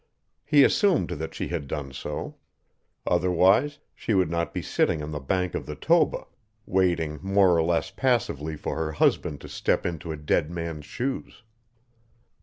He 0.43 0.63
assumed 0.63 1.09
that 1.11 1.35
she 1.35 1.49
had 1.49 1.67
done 1.67 1.93
so. 1.93 2.37
Otherwise 3.05 3.77
she 3.93 4.15
would 4.15 4.31
not 4.31 4.51
be 4.51 4.63
sitting 4.63 5.03
on 5.03 5.11
the 5.11 5.19
bank 5.19 5.53
of 5.53 5.67
the 5.67 5.75
Toba, 5.75 6.25
waiting 6.65 7.19
more 7.21 7.55
or 7.55 7.61
less 7.61 7.91
passively 7.91 8.55
for 8.57 8.75
her 8.77 8.93
husband 8.93 9.41
to 9.41 9.47
step 9.47 9.85
into 9.85 10.11
a 10.11 10.17
dead 10.17 10.49
man's 10.49 10.85
shoes. 10.87 11.43